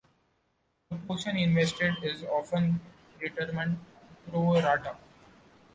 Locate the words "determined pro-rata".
3.19-4.97